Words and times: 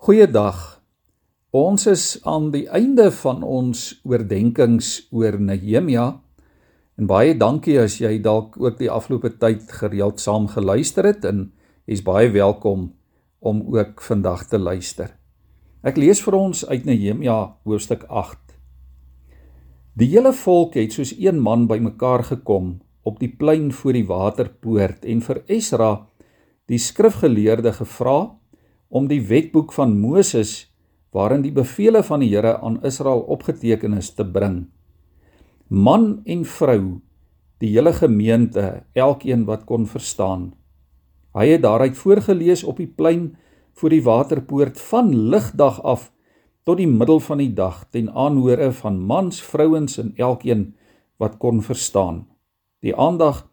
Goeiedag. 0.00 0.80
Ons 1.52 1.82
is 1.86 2.02
aan 2.24 2.46
die 2.54 2.62
einde 2.72 3.10
van 3.12 3.42
ons 3.44 3.98
oordeenkings 4.08 4.86
oor 5.12 5.36
Nehemia. 5.36 6.06
En 6.96 7.10
baie 7.10 7.34
dankie 7.36 7.76
as 7.82 7.98
jy 8.00 8.14
dalk 8.24 8.56
ook 8.56 8.78
die 8.78 8.88
afgelope 8.88 9.34
tyd 9.36 9.68
gereeld 9.82 10.16
saam 10.24 10.46
geluister 10.48 11.04
het 11.04 11.28
en 11.28 11.42
jy's 11.84 12.00
baie 12.06 12.32
welkom 12.32 12.88
om 13.44 13.60
ook 13.76 14.00
vandag 14.00 14.46
te 14.48 14.62
luister. 14.62 15.12
Ek 15.84 16.00
lees 16.00 16.24
vir 16.24 16.38
ons 16.40 16.64
uit 16.64 16.88
Nehemia 16.88 17.36
hoofstuk 17.68 18.08
8. 18.08 18.56
Die 20.00 20.08
hele 20.16 20.32
volk 20.32 20.80
het 20.80 20.96
soos 20.96 21.12
een 21.12 21.44
man 21.44 21.68
bymekaar 21.68 22.24
gekom 22.32 22.78
op 23.04 23.20
die 23.20 23.34
plein 23.36 23.68
voor 23.68 24.00
die 24.00 24.08
waterpoort 24.08 25.04
en 25.04 25.20
vir 25.28 25.44
Esra, 25.44 25.94
die 26.72 26.80
skrifgeleerde, 26.80 27.76
gevra 27.84 28.39
om 28.90 29.06
die 29.06 29.22
wetboek 29.22 29.72
van 29.72 29.94
Moses 30.02 30.66
waarin 31.14 31.42
die 31.42 31.54
beveel 31.54 32.02
van 32.06 32.22
die 32.22 32.30
Here 32.34 32.58
aan 32.58 32.80
Israel 32.86 33.22
opgeteken 33.30 33.96
is 33.98 34.12
te 34.14 34.26
bring. 34.26 34.66
Man 35.70 36.20
en 36.26 36.44
vrou, 36.44 37.00
die 37.62 37.70
hele 37.74 37.92
gemeente, 37.94 38.82
elkeen 38.94 39.44
wat 39.46 39.64
kon 39.66 39.86
verstaan. 39.86 40.50
Hy 41.34 41.46
het 41.52 41.62
daaruit 41.62 41.98
voorgeles 41.98 42.64
op 42.66 42.80
die 42.82 42.90
plein 42.90 43.36
voor 43.78 43.94
die 43.94 44.02
waterpoort 44.02 44.80
van 44.90 45.12
ligdag 45.30 45.78
af 45.82 46.10
tot 46.66 46.80
die 46.80 46.90
middel 46.90 47.20
van 47.22 47.38
die 47.42 47.52
dag 47.54 47.84
ten 47.94 48.10
aanhore 48.10 48.72
van 48.82 48.98
mans, 48.98 49.40
vrouens 49.42 49.98
en 50.02 50.12
elkeen 50.18 50.72
wat 51.22 51.38
kon 51.38 51.62
verstaan. 51.62 52.24
Die 52.82 52.96
aandag 52.96 53.46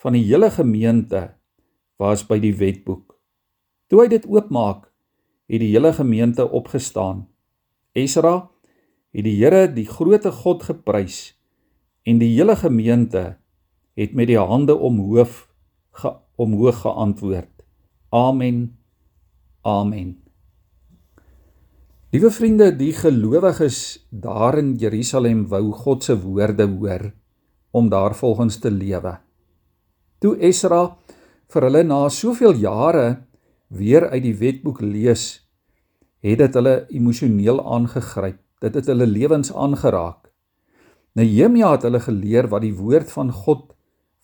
van 0.00 0.16
die 0.16 0.24
hele 0.24 0.50
gemeente 0.50 1.30
was 2.00 2.24
by 2.26 2.40
die 2.40 2.54
wetboek. 2.56 3.09
Toe 3.90 4.04
hy 4.04 4.06
dit 4.12 4.26
oopmaak, 4.30 4.86
het 5.50 5.58
die 5.58 5.72
hele 5.72 5.90
gemeente 5.90 6.46
opgestaan. 6.46 7.24
Esra 7.98 8.46
het 9.10 9.26
die 9.26 9.34
Here, 9.34 9.66
die 9.66 9.88
grootte 9.88 10.30
God 10.30 10.62
geprys 10.62 11.32
en 12.06 12.20
die 12.22 12.30
hele 12.36 12.54
gemeente 12.56 13.40
het 13.98 14.14
met 14.14 14.30
die 14.30 14.38
hande 14.38 14.76
omhoog 14.78 15.32
ge, 15.98 16.12
omhoog 16.38 16.78
geantwoord. 16.84 17.50
Amen. 18.14 18.78
Amen. 19.66 20.14
Liewe 22.14 22.30
vriende, 22.30 22.70
die 22.74 22.92
gelowiges 22.94 24.06
daar 24.10 24.58
in 24.58 24.76
Jerusalem 24.78 25.44
wou 25.50 25.72
God 25.82 26.06
se 26.06 26.14
woorde 26.18 26.66
hoor 26.66 27.10
om 27.74 27.90
daarvolgens 27.90 28.58
te 28.62 28.70
lewe. 28.70 29.16
Toe 30.22 30.36
Esra 30.38 30.96
vir 31.50 31.66
hulle 31.66 31.82
na 31.86 32.04
soveel 32.10 32.54
jare 32.62 33.29
weer 33.70 34.08
uit 34.10 34.22
die 34.24 34.34
wetboek 34.34 34.82
lees, 34.82 35.46
het 36.20 36.40
dit 36.42 36.56
hulle 36.58 36.84
emosioneel 36.90 37.62
aangegryp. 37.62 38.40
Dit 38.60 38.74
het 38.76 38.90
hulle 38.90 39.06
lewens 39.08 39.54
aangeraak. 39.56 40.28
Nehemia 41.16 41.70
het 41.72 41.86
hulle 41.86 42.00
geleer 42.02 42.50
wat 42.52 42.64
die 42.66 42.74
woord 42.76 43.08
van 43.14 43.30
God 43.32 43.70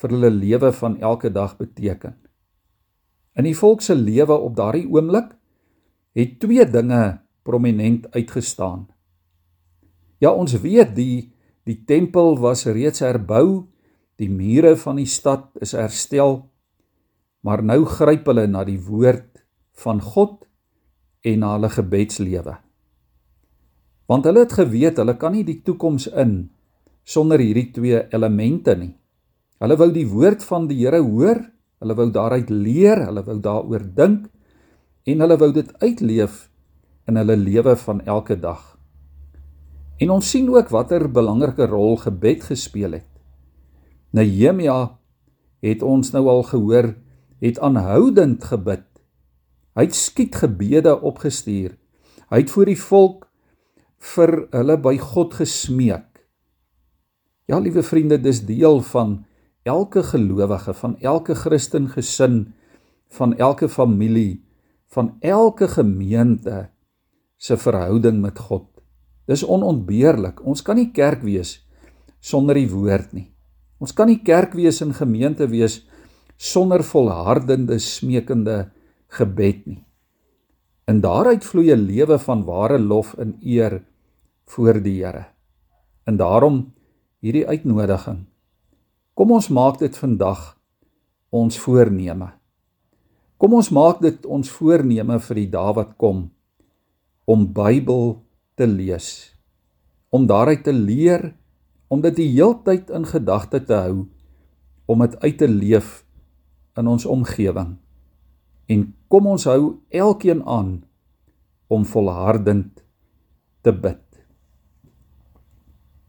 vir 0.00 0.14
hulle 0.16 0.30
lewe 0.34 0.72
van 0.74 0.96
elke 1.00 1.30
dag 1.32 1.54
beteken. 1.60 2.16
In 3.38 3.46
die 3.46 3.56
volk 3.56 3.82
se 3.82 3.94
lewe 3.94 4.34
op 4.34 4.56
daardie 4.58 4.88
oomblik 4.90 5.30
het 6.18 6.40
twee 6.42 6.66
dinge 6.66 7.20
prominent 7.46 8.10
uitgestaan. 8.14 8.88
Ja, 10.18 10.32
ons 10.32 10.56
weet 10.62 10.94
die 10.96 11.30
die 11.64 11.78
tempel 11.88 12.36
was 12.42 12.66
reeds 12.68 13.00
herbou, 13.00 13.64
die 14.20 14.28
mure 14.28 14.74
van 14.76 14.98
die 15.00 15.08
stad 15.08 15.46
is 15.64 15.72
herstel, 15.72 16.42
maar 17.40 17.62
nou 17.64 17.86
gryp 17.88 18.28
hulle 18.28 18.44
na 18.50 18.66
die 18.68 18.80
woord 18.84 19.33
van 19.82 20.00
God 20.00 20.44
en 21.24 21.40
na 21.42 21.54
hulle 21.56 21.70
gebedslewe. 21.72 22.56
Want 24.06 24.26
hulle 24.28 24.44
het 24.44 24.52
geweet 24.52 25.00
hulle 25.00 25.16
kan 25.16 25.32
nie 25.34 25.44
die 25.46 25.60
toekoms 25.64 26.06
in 26.12 26.50
sonder 27.04 27.40
hierdie 27.40 27.70
twee 27.72 28.00
elemente 28.16 28.74
nie. 28.78 28.94
Hulle 29.60 29.76
wou 29.80 29.90
die 29.92 30.06
woord 30.08 30.44
van 30.44 30.68
die 30.68 30.80
Here 30.82 31.00
hoor, 31.04 31.40
hulle 31.80 31.96
wou 31.96 32.08
daaruit 32.12 32.50
leer, 32.50 33.04
hulle 33.08 33.24
wou 33.26 33.38
daaroor 33.44 33.84
dink 33.96 34.28
en 35.08 35.24
hulle 35.24 35.36
wou 35.40 35.50
dit 35.52 35.70
uitleef 35.82 36.46
in 37.08 37.20
hulle 37.20 37.36
lewe 37.36 37.76
van 37.76 38.00
elke 38.08 38.36
dag. 38.40 38.62
En 40.00 40.10
ons 40.16 40.30
sien 40.30 40.48
ook 40.50 40.72
watter 40.72 41.06
belangrike 41.12 41.68
rol 41.70 41.96
gebed 42.00 42.48
gespeel 42.48 42.98
het. 42.98 43.10
Nehemia 44.16 44.96
het 45.64 45.82
ons 45.82 46.10
nou 46.14 46.24
al 46.28 46.42
gehoor, 46.48 46.94
het 47.44 47.60
aanhoudend 47.60 48.44
gebid 48.44 48.86
Hy 49.74 49.88
het 49.88 49.96
skietgebede 49.98 50.94
opgestuur. 51.02 51.74
Hy 52.30 52.42
het 52.42 52.50
vir 52.54 52.70
die 52.70 52.78
volk 52.78 53.28
vir 54.14 54.34
hulle 54.52 54.76
by 54.80 54.96
God 55.00 55.34
gesmeek. 55.40 56.10
Ja, 57.50 57.58
liewe 57.60 57.82
vriende, 57.84 58.18
dis 58.18 58.44
deel 58.46 58.80
van 58.92 59.24
elke 59.68 60.02
gelowige, 60.06 60.74
van 60.76 60.96
elke 61.00 61.34
Christen 61.36 61.88
gesin, 61.92 62.54
van 63.12 63.34
elke 63.36 63.68
familie, 63.68 64.44
van 64.92 65.16
elke 65.20 65.68
gemeente 65.68 66.68
se 67.36 67.56
verhouding 67.56 68.20
met 68.22 68.38
God. 68.38 68.68
Dis 69.28 69.44
onontbeerlik. 69.44 70.40
Ons 70.44 70.62
kan 70.62 70.78
nie 70.78 70.90
kerk 70.92 71.24
wees 71.24 71.58
sonder 72.24 72.56
die 72.56 72.70
woord 72.70 73.12
nie. 73.12 73.28
Ons 73.80 73.92
kan 73.92 74.08
nie 74.08 74.22
kerk 74.24 74.54
wees 74.56 74.80
en 74.84 74.94
gemeente 74.96 75.48
wees 75.50 75.82
sonder 76.40 76.84
volhardende 76.84 77.78
smeekende 77.80 78.70
gebed 79.14 79.66
nie. 79.66 79.82
In 80.90 81.00
daaruit 81.00 81.44
vloei 81.44 81.72
'n 81.72 81.86
lewe 81.86 82.18
van 82.18 82.44
ware 82.44 82.78
lof 82.78 83.14
en 83.14 83.38
eer 83.40 83.84
voor 84.44 84.82
die 84.82 85.04
Here. 85.04 85.24
En 86.04 86.16
daarom 86.16 86.72
hierdie 87.20 87.46
uitnodiging. 87.46 88.26
Kom 89.14 89.30
ons 89.30 89.48
maak 89.48 89.78
dit 89.78 89.96
vandag 89.96 90.58
ons 91.30 91.58
voorneme. 91.58 92.32
Kom 93.36 93.54
ons 93.54 93.70
maak 93.70 94.00
dit 94.00 94.26
ons 94.26 94.50
voorneme 94.50 95.18
vir 95.20 95.34
die 95.34 95.50
dae 95.50 95.72
wat 95.74 95.96
kom 95.96 96.30
om 97.24 97.52
Bybel 97.52 98.22
te 98.54 98.66
lees, 98.66 99.34
om 100.10 100.26
daaruit 100.26 100.64
te 100.64 100.72
leer, 100.72 101.34
om 101.88 102.00
dit 102.00 102.16
die 102.16 102.28
heeltyd 102.28 102.90
in 102.90 103.06
gedagte 103.06 103.64
te 103.64 103.74
hou, 103.74 104.04
om 104.86 105.00
dit 105.00 105.16
uit 105.20 105.38
te 105.38 105.48
leef 105.48 106.04
in 106.76 106.86
ons 106.86 107.06
omgewing 107.06 107.78
en 108.66 108.84
kom 109.14 109.28
ons 109.30 109.44
hou 109.46 109.76
elkeen 109.94 110.40
aan 110.42 110.80
om 111.70 111.84
volhardend 111.86 112.80
te 113.62 113.70
bid. 113.70 114.02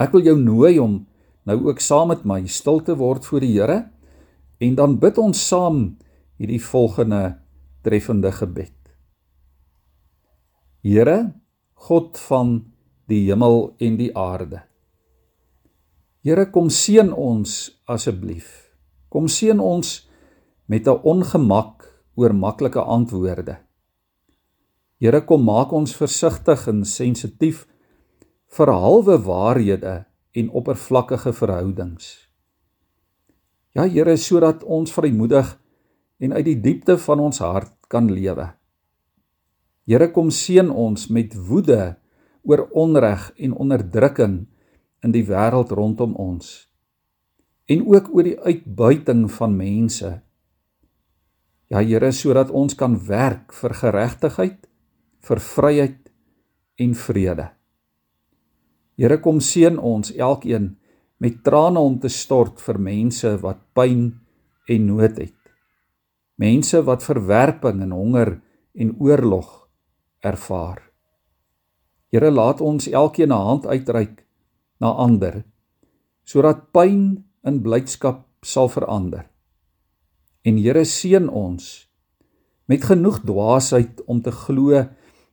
Ek 0.00 0.14
wil 0.16 0.24
jou 0.24 0.36
nooi 0.40 0.78
om 0.80 1.02
nou 1.44 1.58
ook 1.68 1.82
saam 1.84 2.08
met 2.14 2.24
my 2.24 2.38
stil 2.48 2.80
te 2.86 2.96
word 2.96 3.28
voor 3.28 3.44
die 3.44 3.52
Here 3.52 3.82
en 4.64 4.78
dan 4.78 4.96
bid 5.02 5.20
ons 5.20 5.36
saam 5.36 5.98
hierdie 6.40 6.62
volgende 6.64 7.36
treffende 7.84 8.32
gebed. 8.32 8.72
Here, 10.80 11.34
God 11.88 12.16
van 12.30 12.54
die 13.12 13.26
hemel 13.26 13.74
en 13.76 13.98
die 14.00 14.08
aarde. 14.16 14.62
Here, 16.24 16.48
kom 16.48 16.72
seën 16.72 17.12
ons 17.12 17.76
asseblief. 17.84 18.72
Kom 19.12 19.28
seën 19.28 19.60
ons 19.60 20.08
met 20.66 20.88
'n 20.88 21.00
ongemak 21.04 21.95
oor 22.16 22.34
maklike 22.34 22.80
antwoorde. 22.80 23.58
Here 25.00 25.20
kom 25.28 25.44
maak 25.44 25.72
ons 25.76 25.92
versigtig 25.96 26.66
en 26.72 26.84
sensitief 26.88 27.66
vir 28.56 28.72
halwe 28.72 29.18
waarhede 29.26 29.96
en 30.36 30.50
oppervlakkige 30.50 31.32
verhoudings. 31.36 32.28
Ja 33.76 33.84
Here, 33.84 34.16
sodat 34.16 34.64
ons 34.64 34.92
vrymoedig 34.92 35.52
en 36.18 36.32
uit 36.32 36.46
die 36.46 36.60
diepte 36.60 36.96
van 36.98 37.20
ons 37.20 37.42
hart 37.44 37.74
kan 37.92 38.08
lewe. 38.08 38.48
Here 39.86 40.08
kom 40.12 40.32
seën 40.32 40.70
ons 40.72 41.10
met 41.12 41.36
woede 41.36 41.96
oor 42.42 42.64
onreg 42.72 43.28
en 43.36 43.52
onderdrukking 43.52 44.46
in 45.04 45.12
die 45.12 45.26
wêreld 45.28 45.74
rondom 45.76 46.16
ons 46.16 46.66
en 47.66 47.82
ook 47.86 48.12
oor 48.14 48.26
die 48.26 48.38
uitbuiting 48.38 49.26
van 49.32 49.56
mense 49.58 50.10
Ja 51.66 51.82
Here, 51.82 52.12
sodat 52.12 52.50
ons 52.54 52.76
kan 52.78 52.94
werk 53.08 53.52
vir 53.52 53.74
geregtigheid, 53.74 54.58
vir 55.26 55.40
vryheid 55.42 56.10
en 56.78 56.94
vrede. 56.94 57.48
Here, 58.96 59.18
kom 59.18 59.40
seën 59.42 59.78
ons 59.78 60.12
elkeen 60.14 60.76
met 61.18 61.42
trane 61.44 61.80
om 61.80 61.98
te 61.98 62.08
stort 62.12 62.60
vir 62.62 62.78
mense 62.78 63.32
wat 63.42 63.64
pyn 63.74 64.12
en 64.70 64.86
nood 64.86 65.18
het. 65.18 65.34
Mense 66.38 66.82
wat 66.84 67.02
verwerping 67.02 67.82
en 67.82 67.94
honger 67.96 68.36
en 68.76 68.94
oorlog 69.00 69.66
ervaar. 70.22 70.82
Here, 72.12 72.30
laat 72.30 72.60
ons 72.60 72.86
elkeen 72.86 73.32
'n 73.32 73.46
hand 73.48 73.66
uitreik 73.66 74.24
na 74.80 74.92
ander 74.92 75.44
sodat 76.26 76.72
pyn 76.74 77.24
in 77.46 77.62
blydskap 77.62 78.26
sal 78.42 78.68
verander. 78.68 79.30
En 80.46 80.60
Here 80.62 80.84
seën 80.86 81.26
ons 81.28 81.64
met 82.70 82.84
genoeg 82.84 83.20
dwaasheid 83.26 84.04
om 84.06 84.20
te 84.22 84.30
glo 84.30 84.84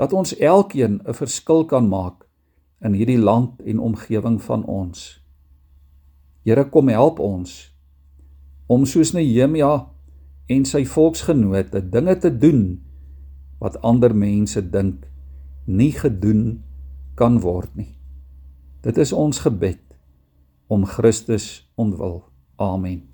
dat 0.00 0.12
ons 0.12 0.36
elkeen 0.36 1.00
'n 1.04 1.14
verskil 1.14 1.64
kan 1.64 1.88
maak 1.88 2.24
in 2.80 2.92
hierdie 2.92 3.20
land 3.20 3.60
en 3.62 3.78
omgewing 3.78 4.42
van 4.42 4.64
ons. 4.64 5.20
Here 6.44 6.68
kom 6.68 6.88
help 6.88 7.18
ons 7.18 7.72
om 8.66 8.84
soos 8.84 9.12
Nehemia 9.12 9.88
en 10.46 10.64
sy 10.64 10.84
volksgenote 10.84 11.80
dinge 11.88 12.18
te 12.18 12.38
doen 12.38 12.82
wat 13.58 13.80
ander 13.80 14.16
mense 14.16 14.70
dink 14.70 15.08
nie 15.64 15.92
gedoen 15.92 16.62
kan 17.14 17.40
word 17.40 17.76
nie. 17.76 17.96
Dit 18.80 18.98
is 18.98 19.12
ons 19.12 19.38
gebed 19.38 19.80
om 20.66 20.84
Christus 20.84 21.70
ontwil. 21.74 22.24
Amen. 22.56 23.13